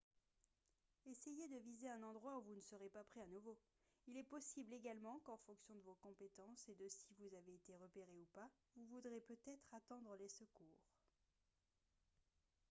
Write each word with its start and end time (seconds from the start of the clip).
essayez 1.05 1.47
de 1.47 1.59
viser 1.59 1.87
un 1.91 2.01
endroit 2.01 2.39
où 2.39 2.41
vous 2.41 2.55
ne 2.55 2.59
serez 2.61 2.89
pas 2.89 3.03
pris 3.03 3.21
à 3.21 3.27
nouveau 3.27 3.59
il 4.07 4.17
est 4.17 4.23
possible 4.23 4.73
également 4.73 5.19
qu'en 5.19 5.37
fonction 5.37 5.75
de 5.75 5.81
vos 5.81 5.93
compétences 6.01 6.67
et 6.69 6.73
de 6.73 6.87
si 6.87 7.13
vous 7.19 7.31
avez 7.35 7.53
été 7.53 7.75
repéré 7.75 8.17
ou 8.19 8.25
pas 8.33 8.49
vous 8.77 8.85
voudrez 8.87 9.21
peut-être 9.21 9.69
attendre 9.75 10.15
les 10.15 10.27
secours 10.29 10.81